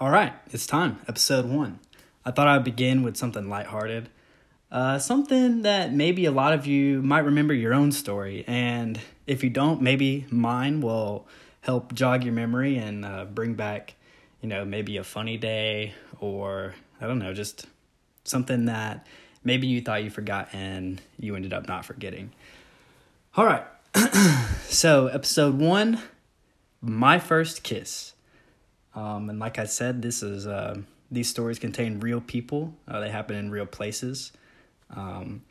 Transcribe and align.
All 0.00 0.08
right, 0.08 0.32
it's 0.50 0.66
time. 0.66 0.98
Episode 1.08 1.44
one. 1.44 1.78
I 2.24 2.30
thought 2.30 2.48
I'd 2.48 2.64
begin 2.64 3.02
with 3.02 3.18
something 3.18 3.50
lighthearted. 3.50 4.08
Uh, 4.72 4.98
something 4.98 5.60
that 5.60 5.92
maybe 5.92 6.24
a 6.24 6.30
lot 6.30 6.54
of 6.54 6.66
you 6.66 7.02
might 7.02 7.26
remember 7.26 7.52
your 7.52 7.74
own 7.74 7.92
story. 7.92 8.42
And 8.46 8.98
if 9.26 9.44
you 9.44 9.50
don't, 9.50 9.82
maybe 9.82 10.24
mine 10.30 10.80
will 10.80 11.28
help 11.60 11.92
jog 11.92 12.24
your 12.24 12.32
memory 12.32 12.78
and 12.78 13.04
uh, 13.04 13.26
bring 13.26 13.52
back, 13.52 13.94
you 14.40 14.48
know, 14.48 14.64
maybe 14.64 14.96
a 14.96 15.04
funny 15.04 15.36
day 15.36 15.92
or, 16.18 16.74
I 16.98 17.06
don't 17.06 17.18
know, 17.18 17.34
just 17.34 17.66
something 18.24 18.64
that 18.64 19.06
maybe 19.44 19.66
you 19.66 19.82
thought 19.82 20.02
you 20.02 20.08
forgot 20.08 20.48
and 20.54 20.98
you 21.18 21.36
ended 21.36 21.52
up 21.52 21.68
not 21.68 21.84
forgetting. 21.84 22.32
All 23.36 23.44
right. 23.44 23.66
so, 24.66 25.08
episode 25.08 25.58
one 25.58 26.00
My 26.80 27.18
First 27.18 27.62
Kiss. 27.62 28.14
Um, 28.94 29.30
and 29.30 29.38
like 29.38 29.58
I 29.58 29.64
said, 29.64 30.02
this 30.02 30.22
is 30.22 30.46
uh, 30.46 30.76
these 31.10 31.28
stories 31.28 31.58
contain 31.58 32.00
real 32.00 32.20
people. 32.20 32.74
Uh, 32.88 33.00
they 33.00 33.10
happen 33.10 33.36
in 33.36 33.50
real 33.50 33.66
places. 33.66 34.32
Um, 34.94 35.42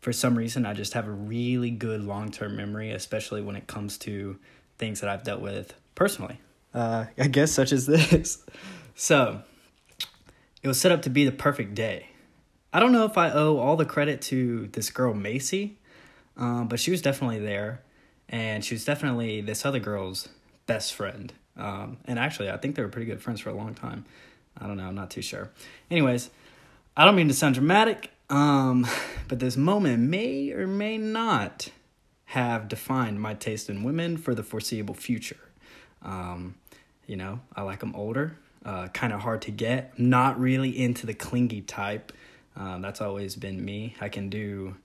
for 0.00 0.12
some 0.12 0.36
reason, 0.36 0.66
I 0.66 0.74
just 0.74 0.94
have 0.94 1.06
a 1.06 1.12
really 1.12 1.70
good 1.70 2.02
long 2.02 2.30
term 2.30 2.56
memory, 2.56 2.90
especially 2.90 3.40
when 3.40 3.56
it 3.56 3.66
comes 3.66 3.98
to 3.98 4.38
things 4.78 5.00
that 5.00 5.08
I've 5.08 5.22
dealt 5.22 5.40
with 5.40 5.74
personally. 5.94 6.40
Uh, 6.74 7.06
I 7.18 7.28
guess 7.28 7.52
such 7.52 7.72
as 7.72 7.86
this. 7.86 8.44
so, 8.94 9.42
it 10.62 10.68
was 10.68 10.80
set 10.80 10.92
up 10.92 11.02
to 11.02 11.10
be 11.10 11.24
the 11.24 11.32
perfect 11.32 11.74
day. 11.74 12.08
I 12.72 12.80
don't 12.80 12.92
know 12.92 13.04
if 13.04 13.18
I 13.18 13.30
owe 13.30 13.58
all 13.58 13.76
the 13.76 13.84
credit 13.84 14.22
to 14.22 14.68
this 14.72 14.90
girl 14.90 15.12
Macy, 15.12 15.76
um, 16.36 16.68
but 16.68 16.80
she 16.80 16.90
was 16.90 17.02
definitely 17.02 17.38
there, 17.38 17.82
and 18.28 18.64
she 18.64 18.74
was 18.74 18.84
definitely 18.84 19.40
this 19.40 19.66
other 19.66 19.78
girl's 19.78 20.30
best 20.66 20.94
friend. 20.94 21.32
Um, 21.56 21.98
and 22.06 22.18
actually, 22.18 22.50
I 22.50 22.56
think 22.56 22.76
they 22.76 22.82
were 22.82 22.88
pretty 22.88 23.06
good 23.06 23.20
friends 23.20 23.40
for 23.40 23.50
a 23.50 23.54
long 23.54 23.74
time. 23.74 24.04
I 24.58 24.66
don't 24.66 24.76
know, 24.76 24.86
I'm 24.86 24.94
not 24.94 25.10
too 25.10 25.22
sure. 25.22 25.50
Anyways, 25.90 26.30
I 26.96 27.04
don't 27.04 27.16
mean 27.16 27.28
to 27.28 27.34
sound 27.34 27.54
dramatic, 27.54 28.10
um, 28.28 28.86
but 29.28 29.38
this 29.38 29.56
moment 29.56 30.08
may 30.08 30.50
or 30.50 30.66
may 30.66 30.98
not 30.98 31.70
have 32.26 32.68
defined 32.68 33.20
my 33.20 33.34
taste 33.34 33.68
in 33.68 33.82
women 33.82 34.16
for 34.16 34.34
the 34.34 34.42
foreseeable 34.42 34.94
future. 34.94 35.40
Um, 36.02 36.54
you 37.06 37.16
know, 37.16 37.40
I 37.54 37.62
like 37.62 37.80
them 37.80 37.94
older, 37.94 38.36
uh, 38.64 38.88
kind 38.88 39.12
of 39.12 39.20
hard 39.20 39.42
to 39.42 39.50
get, 39.50 39.98
not 39.98 40.40
really 40.40 40.70
into 40.78 41.06
the 41.06 41.14
clingy 41.14 41.60
type. 41.60 42.12
Uh, 42.56 42.78
that's 42.78 43.00
always 43.00 43.36
been 43.36 43.64
me. 43.64 43.94
I 44.00 44.08
can 44.08 44.28
do 44.28 44.76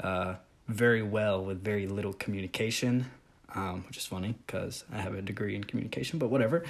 uh, 0.00 0.34
very 0.68 1.02
well 1.02 1.44
with 1.44 1.62
very 1.62 1.86
little 1.86 2.12
communication 2.12 3.10
um, 3.54 3.84
which 3.86 3.96
is 3.96 4.06
funny 4.06 4.34
because 4.46 4.84
I 4.92 4.98
have 4.98 5.14
a 5.14 5.22
degree 5.22 5.54
in 5.54 5.64
communication, 5.64 6.18
but 6.18 6.30
whatever. 6.30 6.64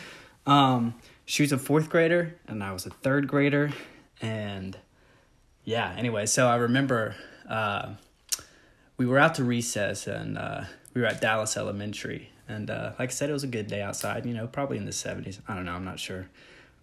Um, 0.47 0.95
she 1.25 1.43
was 1.43 1.53
a 1.53 1.59
fourth 1.59 1.91
grader 1.91 2.37
and 2.47 2.63
I 2.63 2.73
was 2.73 2.87
a 2.87 2.91
third 2.91 3.27
grader. 3.27 3.73
And 4.21 4.77
yeah, 5.65 5.95
anyway, 5.97 6.27
so 6.27 6.47
I 6.47 6.57
remember 6.57 7.17
uh, 7.49 7.95
we 8.97 9.07
were 9.07 9.19
out 9.19 9.35
to 9.37 9.45
recess 9.45 10.07
and 10.07 10.39
uh, 10.39 10.65
we 10.95 11.01
were 11.01 11.07
at 11.07 11.21
Dallas 11.21 11.57
Elementary. 11.57 12.31
And 12.49 12.71
uh, 12.71 12.93
like 12.99 13.11
I 13.11 13.13
said, 13.13 13.29
it 13.29 13.33
was 13.33 13.43
a 13.43 13.49
good 13.49 13.67
day 13.67 13.83
outside, 13.83 14.25
you 14.25 14.33
know, 14.33 14.47
probably 14.47 14.77
in 14.77 14.85
the 14.85 14.93
70s. 14.93 15.41
I 15.49 15.55
don't 15.55 15.65
know, 15.65 15.73
I'm 15.73 15.85
not 15.85 15.99
sure. 15.99 16.29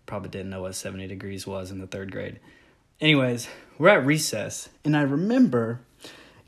Probably 0.06 0.30
didn't 0.30 0.50
know 0.50 0.62
what 0.62 0.76
70 0.76 1.08
degrees 1.08 1.48
was 1.48 1.72
in 1.72 1.80
the 1.80 1.88
third 1.88 2.12
grade. 2.12 2.40
Anyways, 3.00 3.48
we're 3.78 3.90
at 3.90 4.06
recess 4.06 4.70
and 4.84 4.98
I 4.98 5.02
remember 5.04 5.80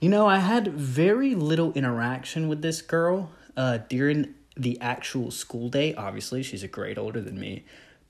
you 0.05 0.11
know, 0.11 0.27
I 0.27 0.37
had 0.37 0.67
very 0.67 1.33
little 1.33 1.73
interaction 1.73 2.47
with 2.47 2.61
this 2.61 2.83
girl 2.83 3.31
uh, 3.57 3.79
during 3.89 4.35
the 4.55 4.79
actual 4.79 5.31
school 5.31 5.67
day. 5.67 5.95
Obviously, 5.95 6.43
she's 6.43 6.61
a 6.61 6.67
grade 6.67 6.99
older 6.99 7.19
than 7.19 7.39
me. 7.39 7.65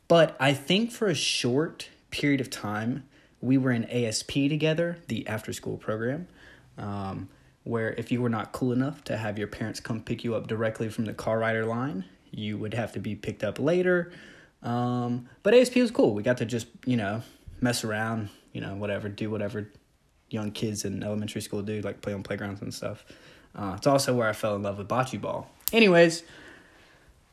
But 0.09 0.35
I 0.37 0.51
think 0.51 0.91
for 0.91 1.07
a 1.07 1.15
short 1.15 1.87
period 2.11 2.41
of 2.41 2.49
time, 2.49 3.05
we 3.39 3.57
were 3.57 3.71
in 3.71 3.85
ASP 3.85 4.33
together, 4.33 4.97
the 5.07 5.25
after 5.25 5.53
school 5.53 5.77
program, 5.77 6.27
um, 6.77 7.29
where 7.63 7.93
if 7.93 8.11
you 8.11 8.21
were 8.21 8.27
not 8.27 8.51
cool 8.51 8.73
enough 8.73 9.01
to 9.05 9.15
have 9.15 9.39
your 9.39 9.47
parents 9.47 9.79
come 9.79 10.01
pick 10.01 10.25
you 10.25 10.35
up 10.35 10.47
directly 10.47 10.89
from 10.89 11.05
the 11.05 11.13
car 11.13 11.39
rider 11.39 11.65
line, 11.65 12.03
you 12.29 12.57
would 12.57 12.73
have 12.73 12.91
to 12.91 12.99
be 12.99 13.15
picked 13.15 13.41
up 13.41 13.57
later. 13.57 14.11
Um, 14.63 15.29
but 15.43 15.53
ASP 15.53 15.77
was 15.77 15.91
cool. 15.91 16.13
We 16.13 16.23
got 16.23 16.39
to 16.39 16.45
just, 16.45 16.67
you 16.85 16.97
know, 16.97 17.21
mess 17.61 17.85
around, 17.85 18.31
you 18.51 18.59
know, 18.59 18.75
whatever, 18.75 19.07
do 19.07 19.29
whatever 19.31 19.69
young 20.29 20.51
kids 20.51 20.85
in 20.85 21.03
elementary 21.03 21.41
school 21.41 21.61
do, 21.61 21.81
like 21.81 22.01
play 22.01 22.13
on 22.13 22.23
playgrounds 22.23 22.61
and 22.61 22.73
stuff. 22.73 23.05
Uh, 23.55 23.73
it's 23.77 23.87
also 23.87 24.13
where 24.13 24.27
I 24.27 24.33
fell 24.33 24.55
in 24.55 24.63
love 24.63 24.77
with 24.77 24.87
bocce 24.87 25.19
ball. 25.19 25.49
Anyways, 25.71 26.23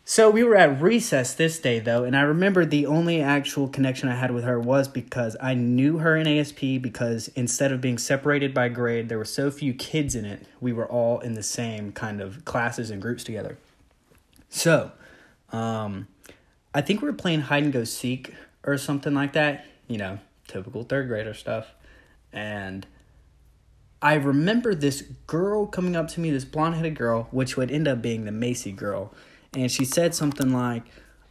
so 0.04 0.30
we 0.30 0.42
were 0.42 0.56
at 0.56 0.80
recess 0.80 1.34
this 1.34 1.58
day 1.60 1.78
though, 1.78 2.04
and 2.04 2.16
I 2.16 2.22
remember 2.22 2.64
the 2.64 2.86
only 2.86 3.20
actual 3.20 3.68
connection 3.68 4.08
I 4.08 4.16
had 4.16 4.32
with 4.32 4.44
her 4.44 4.58
was 4.58 4.88
because 4.88 5.36
I 5.40 5.54
knew 5.54 5.98
her 5.98 6.16
in 6.16 6.26
ASP 6.26 6.60
because 6.80 7.28
instead 7.36 7.72
of 7.72 7.80
being 7.80 7.98
separated 7.98 8.52
by 8.52 8.68
grade, 8.68 9.08
there 9.08 9.18
were 9.18 9.24
so 9.24 9.50
few 9.50 9.72
kids 9.74 10.14
in 10.14 10.24
it, 10.24 10.46
we 10.60 10.72
were 10.72 10.86
all 10.86 11.20
in 11.20 11.34
the 11.34 11.42
same 11.42 11.92
kind 11.92 12.20
of 12.20 12.44
classes 12.44 12.90
and 12.90 13.00
groups 13.00 13.22
together. 13.22 13.58
So, 14.48 14.92
um, 15.50 16.08
I 16.74 16.80
think 16.80 17.00
we 17.00 17.06
were 17.06 17.16
playing 17.16 17.42
hide 17.42 17.62
and 17.62 17.72
go 17.72 17.84
seek 17.84 18.34
or 18.64 18.78
something 18.78 19.14
like 19.14 19.34
that, 19.34 19.66
you 19.86 19.98
know, 19.98 20.18
typical 20.48 20.82
third 20.82 21.08
grader 21.08 21.34
stuff. 21.34 21.74
And 22.32 22.86
I 24.00 24.14
remember 24.14 24.74
this 24.74 25.02
girl 25.26 25.66
coming 25.66 25.94
up 25.94 26.08
to 26.08 26.20
me, 26.20 26.30
this 26.30 26.44
blonde 26.44 26.74
headed 26.74 26.96
girl, 26.96 27.28
which 27.30 27.56
would 27.56 27.70
end 27.70 27.86
up 27.86 28.02
being 28.02 28.24
the 28.24 28.32
Macy 28.32 28.72
girl. 28.72 29.12
And 29.54 29.70
she 29.70 29.84
said 29.84 30.14
something 30.14 30.52
like, 30.52 30.82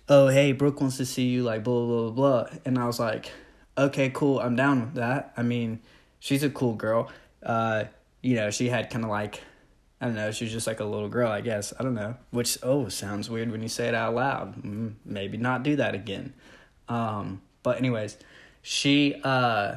Oh, 0.07 0.27
hey, 0.27 0.51
Brooke 0.51 0.81
wants 0.81 0.97
to 0.97 1.05
see 1.05 1.27
you, 1.27 1.43
like, 1.43 1.63
blah, 1.63 1.85
blah, 1.85 2.09
blah, 2.09 2.11
blah. 2.11 2.59
And 2.65 2.77
I 2.77 2.85
was 2.85 2.99
like, 2.99 3.31
Okay, 3.77 4.09
cool, 4.13 4.39
I'm 4.39 4.55
down 4.55 4.81
with 4.81 4.93
that. 4.95 5.33
I 5.35 5.43
mean, 5.43 5.81
she's 6.19 6.43
a 6.43 6.49
cool 6.49 6.73
girl. 6.73 7.09
Uh, 7.43 7.85
you 8.21 8.35
know, 8.35 8.51
she 8.51 8.69
had 8.69 8.89
kind 8.89 9.03
of 9.03 9.09
like, 9.09 9.41
I 9.99 10.05
don't 10.05 10.15
know, 10.15 10.31
she 10.31 10.45
was 10.45 10.53
just 10.53 10.67
like 10.67 10.79
a 10.79 10.85
little 10.85 11.09
girl, 11.09 11.29
I 11.29 11.41
guess. 11.41 11.73
I 11.77 11.83
don't 11.83 11.93
know. 11.93 12.15
Which, 12.29 12.57
oh, 12.63 12.87
sounds 12.87 13.29
weird 13.29 13.51
when 13.51 13.61
you 13.61 13.69
say 13.69 13.87
it 13.87 13.95
out 13.95 14.15
loud. 14.15 14.63
Mm, 14.63 14.93
maybe 15.03 15.37
not 15.37 15.63
do 15.63 15.75
that 15.75 15.93
again. 15.93 16.33
Um, 16.87 17.41
but, 17.63 17.77
anyways, 17.77 18.17
she, 18.61 19.15
uh, 19.23 19.75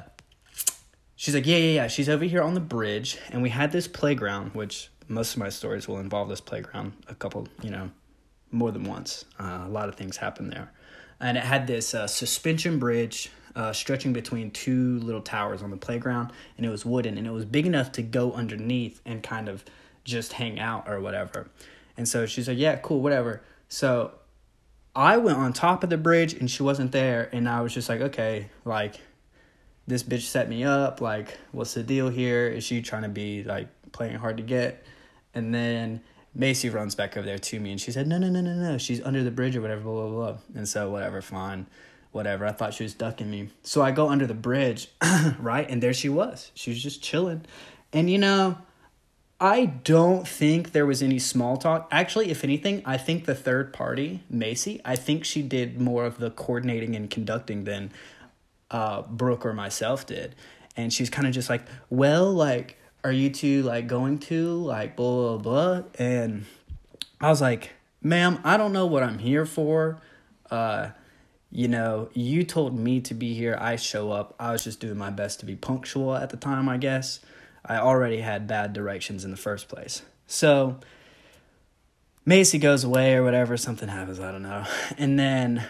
she's 1.17 1.35
like, 1.35 1.47
yeah, 1.47 1.57
yeah, 1.57 1.75
yeah. 1.75 1.87
She's 1.87 2.09
over 2.09 2.25
here 2.25 2.43
on 2.43 2.55
the 2.55 2.61
bridge, 2.61 3.19
and 3.31 3.43
we 3.43 3.51
had 3.51 3.73
this 3.73 3.89
playground, 3.89 4.55
which 4.55 4.91
most 5.09 5.35
of 5.35 5.39
my 5.39 5.49
stories 5.49 5.87
will 5.87 5.99
involve 5.99 6.29
this 6.29 6.41
playground 6.41 6.93
a 7.09 7.15
couple, 7.15 7.49
you 7.63 7.71
know, 7.71 7.91
more 8.51 8.73
than 8.73 8.85
once. 8.85 9.25
Uh, 9.39 9.65
a 9.67 9.69
lot 9.69 9.89
of 9.89 9.97
things 9.97 10.17
happen 10.17 10.51
there, 10.51 10.73
and 11.21 11.37
it 11.37 11.45
had 11.45 11.67
this 11.67 11.95
uh, 11.95 12.07
suspension 12.07 12.79
bridge 12.79 13.31
uh, 13.57 13.73
stretching 13.73 14.13
between 14.13 14.51
two 14.51 14.99
little 15.01 15.21
towers 15.21 15.63
on 15.63 15.71
the 15.71 15.77
playground, 15.77 16.33
and 16.57 16.67
it 16.67 16.71
was 16.71 16.85
wooden, 16.85 17.19
and 17.19 17.27
it 17.27 17.33
was 17.33 17.45
big 17.45 17.67
enough 17.67 17.93
to 17.93 18.03
go 18.03 18.33
underneath 18.33 19.01
and 19.05 19.23
kind 19.23 19.49
of 19.49 19.65
just 20.05 20.35
hang 20.35 20.59
out 20.59 20.89
or 20.89 21.01
whatever. 21.01 21.49
And 21.97 22.09
so 22.09 22.27
she's 22.27 22.49
like, 22.49 22.59
yeah, 22.59 22.77
cool, 22.77 23.01
whatever. 23.01 23.43
So 23.69 24.13
I 24.97 25.17
went 25.17 25.39
on 25.39 25.53
top 25.53 25.85
of 25.85 25.91
the 25.91 25.97
bridge, 25.97 26.35
and 26.35 26.51
she 26.51 26.63
wasn't 26.63 26.93
there, 26.93 27.29
and 27.33 27.49
I 27.49 27.61
was 27.61 27.73
just 27.73 27.89
like, 27.89 28.01
okay, 28.01 28.49
like 28.65 28.97
this 29.87 30.03
bitch 30.03 30.23
set 30.23 30.49
me 30.49 30.65
up. 30.65 31.01
Like, 31.01 31.39
what's 31.53 31.75
the 31.75 31.83
deal 31.83 32.09
here? 32.09 32.49
Is 32.49 32.65
she 32.65 32.83
trying 32.83 33.03
to 33.03 33.09
be 33.09 33.45
like 33.45 33.69
playing 33.93 34.17
hard 34.17 34.37
to 34.39 34.43
get? 34.43 34.85
And 35.35 35.55
then 35.55 36.01
Macy 36.35 36.71
runs 36.71 36.95
back 36.95 37.17
over 37.17 37.27
there 37.27 37.39
to 37.39 37.61
me 37.61 37.71
and 37.73 37.81
she 37.81 37.93
said, 37.93 38.07
No, 38.07 38.19
no, 38.19 38.29
no, 38.29 38.41
no, 38.41 38.55
no. 38.55 38.79
She's 38.79 39.03
under 39.03 39.23
the 39.23 39.31
bridge 39.31 39.57
or 39.57 39.61
whatever, 39.61 39.83
blah, 39.83 40.07
blah, 40.07 40.11
blah. 40.11 40.39
And 40.55 40.69
so, 40.69 40.91
whatever, 40.91 41.21
fine, 41.23 41.67
whatever. 42.13 42.47
I 42.47 42.53
thought 42.53 42.75
she 42.75 42.83
was 42.83 42.95
ducking 42.95 43.31
me. 43.31 43.51
So 43.63 43.83
I 43.83 43.91
go 43.91 44.09
under 44.09 44.27
the 44.27 44.35
bridge, 44.35 44.89
right? 45.39 45.69
And 45.69 45.83
there 45.83 45.95
she 45.95 46.09
was. 46.09 46.51
She 46.55 46.71
was 46.71 46.83
just 46.83 47.03
chilling. 47.03 47.45
And 47.93 48.11
you 48.11 48.19
know, 48.19 48.59
I 49.41 49.67
don't 49.67 50.27
think 50.27 50.73
there 50.73 50.87
was 50.87 51.03
any 51.03 51.19
small 51.19 51.57
talk. 51.57 51.89
Actually, 51.91 52.31
if 52.31 52.45
anything, 52.45 52.83
I 52.85 52.97
think 52.97 53.27
the 53.27 53.35
third 53.35 53.73
party, 53.73 54.23
Macy, 54.31 54.81
I 54.85 54.97
think 54.97 55.25
she 55.25 55.43
did 55.43 55.81
more 55.81 56.05
of 56.05 56.19
the 56.19 56.31
coordinating 56.31 56.97
and 56.97 57.11
conducting 57.11 57.65
than 57.65 57.93
uh, 58.71 59.03
Brooke 59.03 59.47
or 59.47 59.53
myself 59.53 60.07
did. 60.07 60.35
And 60.77 60.93
she's 60.93 61.11
kind 61.11 61.27
of 61.27 61.35
just 61.35 61.49
like, 61.49 61.63
well, 61.91 62.33
like, 62.33 62.79
are 63.05 63.13
you 63.13 63.31
two 63.31 63.63
like 63.63 63.87
going 63.87 64.19
to 64.19 64.55
like 64.55 64.97
blah, 64.97 65.37
blah, 65.37 65.79
blah? 65.79 65.89
And 65.99 66.47
I 67.21 67.29
was 67.29 67.41
like, 67.41 67.71
ma'am, 68.03 68.41
I 68.45 68.57
don't 68.57 68.73
know 68.73 68.87
what 68.87 69.03
I'm 69.03 69.19
here 69.19 69.47
for. 69.47 70.01
Uh, 70.51 70.91
you 71.51 71.69
know, 71.69 72.09
you 72.15 72.43
told 72.43 72.77
me 72.77 73.01
to 73.03 73.15
be 73.15 73.35
here. 73.35 73.57
I 73.61 73.77
show 73.77 74.11
up. 74.11 74.35
I 74.41 74.51
was 74.51 74.65
just 74.65 74.81
doing 74.81 74.99
my 74.99 75.11
best 75.11 75.41
to 75.41 75.47
be 75.47 75.55
punctual 75.55 76.15
at 76.17 76.31
the 76.31 76.37
time, 76.37 76.69
I 76.69 76.79
guess. 76.79 77.21
I 77.65 77.77
already 77.77 78.21
had 78.21 78.47
bad 78.47 78.73
directions 78.73 79.25
in 79.25 79.31
the 79.31 79.37
first 79.37 79.69
place. 79.69 80.03
So 80.27 80.81
Macy 82.27 82.59
goes 82.59 82.85
away 82.85 83.15
or 83.15 83.23
whatever, 83.23 83.57
something 83.57 83.89
happens, 83.89 84.19
I 84.19 84.33
don't 84.33 84.43
know. 84.43 84.65
And 84.99 85.19
then 85.19 85.65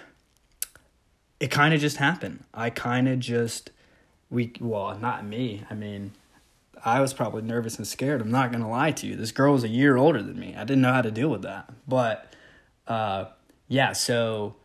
it 1.44 1.50
kind 1.50 1.75
of 1.75 1.81
just 1.81 1.99
happened. 1.99 2.43
I 2.55 2.70
kind 2.70 3.06
of 3.06 3.19
just 3.19 3.70
we 4.31 4.55
well, 4.61 4.96
not 4.99 5.26
me. 5.26 5.62
I 5.69 5.75
mean, 5.75 6.12
I 6.82 7.02
was 7.02 7.12
probably 7.12 7.43
nervous 7.43 7.76
and 7.76 7.87
scared. 7.87 8.23
I'm 8.23 8.31
not 8.31 8.50
gonna 8.50 8.70
lie 8.70 8.93
to 8.93 9.06
you. 9.06 9.14
This 9.14 9.31
girl 9.31 9.52
was 9.52 9.62
a 9.62 9.69
year 9.69 9.99
older 9.99 10.23
than 10.23 10.41
me. 10.41 10.55
I 10.56 10.64
didn't 10.64 10.81
know 10.81 10.94
how 10.94 11.02
to 11.02 11.11
deal 11.11 11.29
with 11.29 11.43
that. 11.43 11.70
But 11.87 12.35
uh, 12.87 13.26
yeah, 13.69 13.93
so 13.93 14.56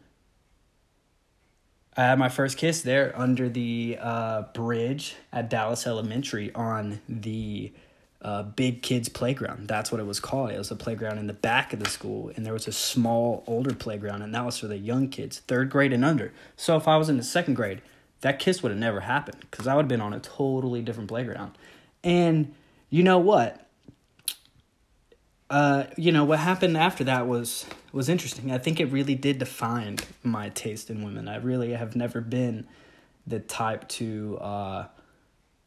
I 1.97 2.03
had 2.03 2.17
my 2.17 2.29
first 2.29 2.57
kiss 2.57 2.81
there 2.81 3.11
under 3.13 3.49
the 3.49 3.97
uh, 3.99 4.43
bridge 4.53 5.17
at 5.33 5.49
Dallas 5.49 5.85
Elementary 5.85 6.49
on 6.53 7.01
the 7.09 7.73
uh, 8.21 8.43
big 8.43 8.81
kids 8.81 9.07
playground. 9.07 9.67
That's 9.67 9.91
what 9.91 10.01
it 10.01 10.05
was 10.05 10.19
called. 10.19 10.51
It 10.51 10.57
was 10.57 10.71
a 10.71 10.75
playground 10.75 11.19
in 11.19 11.27
the 11.27 11.33
back 11.33 11.71
of 11.71 11.79
the 11.79 11.89
school, 11.89 12.31
and 12.35 12.45
there 12.45 12.53
was 12.53 12.67
a 12.67 12.71
small 12.71 13.43
older 13.47 13.73
playground, 13.73 14.21
and 14.21 14.35
that 14.35 14.45
was 14.45 14.57
for 14.57 14.67
the 14.67 14.77
young 14.77 15.07
kids, 15.07 15.39
third 15.39 15.69
grade 15.69 15.93
and 15.93 16.03
under. 16.03 16.33
So 16.57 16.75
if 16.75 16.87
I 16.87 16.97
was 16.97 17.07
in 17.07 17.17
the 17.17 17.23
second 17.23 17.53
grade, 17.53 17.81
that 18.21 18.39
kiss 18.39 18.61
would 18.61 18.71
have 18.71 18.79
never 18.79 19.01
happened 19.01 19.45
because 19.49 19.67
I 19.67 19.75
would 19.75 19.83
have 19.83 19.89
been 19.89 20.01
on 20.01 20.13
a 20.13 20.19
totally 20.19 20.81
different 20.81 21.07
playground. 21.07 21.57
And 22.03 22.53
you 22.89 23.03
know 23.03 23.19
what? 23.19 23.65
Uh, 25.49 25.85
you 25.97 26.11
know 26.11 26.25
what 26.25 26.39
happened 26.39 26.77
after 26.77 27.03
that 27.05 27.27
was 27.27 27.65
was 27.91 28.09
interesting. 28.09 28.51
I 28.51 28.57
think 28.57 28.79
it 28.79 28.85
really 28.85 29.15
did 29.15 29.39
define 29.39 29.97
my 30.21 30.49
taste 30.49 30.89
in 30.89 31.03
women. 31.03 31.27
I 31.27 31.37
really 31.37 31.71
have 31.71 31.95
never 31.95 32.21
been 32.21 32.67
the 33.25 33.39
type 33.39 33.87
to 33.87 34.37
uh, 34.39 34.87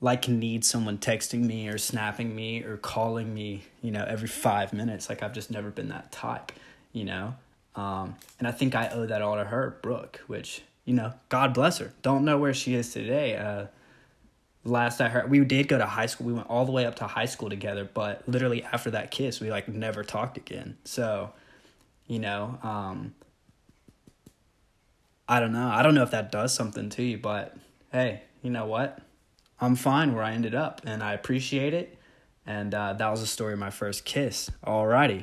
like 0.03 0.29
need 0.29 0.65
someone 0.65 0.99
texting 0.99 1.47
me 1.47 1.69
or 1.69 1.79
snapping 1.79 2.35
me 2.35 2.63
or 2.65 2.77
calling 2.77 3.33
me, 3.33 3.63
you 3.81 3.93
know, 3.93 4.05
every 4.07 4.29
five 4.29 4.73
minutes. 4.73 5.09
Like 5.09 5.23
I've 5.23 5.33
just 5.33 5.51
never 5.51 5.71
been 5.71 5.89
that 5.89 6.11
type, 6.13 6.53
you 6.93 7.05
know. 7.05 7.37
Um, 7.77 8.17
and 8.39 8.47
I 8.47 8.51
think 8.51 8.75
I 8.75 8.89
owe 8.89 9.07
that 9.07 9.23
all 9.23 9.37
to 9.37 9.45
her, 9.45 9.79
Brooke, 9.81 10.21
which 10.27 10.63
you 10.85 10.93
know, 10.93 11.13
God 11.29 11.55
bless 11.55 11.79
her. 11.79 11.93
Don't 12.03 12.25
know 12.25 12.37
where 12.37 12.53
she 12.53 12.75
is 12.75 12.93
today. 12.93 13.37
Uh, 13.37 13.67
last 14.65 15.01
I 15.01 15.09
heard, 15.09 15.31
we 15.31 15.39
did 15.45 15.69
go 15.69 15.79
to 15.79 15.87
high 15.87 16.07
school. 16.07 16.27
We 16.27 16.33
went 16.33 16.51
all 16.51 16.65
the 16.65 16.73
way 16.73 16.85
up 16.85 16.97
to 16.97 17.07
high 17.07 17.27
school 17.27 17.49
together, 17.49 17.89
but 17.93 18.29
literally 18.29 18.65
after 18.65 18.91
that 18.91 19.13
kiss, 19.13 19.41
we 19.41 19.51
like 19.51 19.69
never 19.69 20.03
talked 20.03 20.37
again. 20.37 20.77
So, 20.85 21.31
you 22.09 22.19
know, 22.19 22.59
um, 22.65 23.15
I 25.29 25.39
don't 25.39 25.53
know. 25.53 25.69
I 25.69 25.83
don't 25.83 25.95
know 25.95 26.03
if 26.03 26.11
that 26.11 26.33
does 26.33 26.53
something 26.53 26.91
to 26.91 27.03
you, 27.05 27.19
but 27.19 27.57
hey, 27.93 28.23
you 28.43 28.51
know 28.51 28.67
what? 28.67 28.99
I'm 29.63 29.77
fine 29.77 30.13
where 30.13 30.25
I 30.25 30.33
ended 30.33 30.57
up, 30.57 30.81
and 30.85 31.05
I 31.05 31.13
appreciate 31.13 31.73
it. 31.73 31.97
And 32.45 32.75
uh, 32.75 32.95
that 32.95 33.09
was 33.09 33.21
the 33.21 33.29
story 33.29 33.53
of 33.53 33.61
my 33.61 33.71
first 33.71 34.05
kiss. 34.05 34.51
Alrighty. 34.67 35.23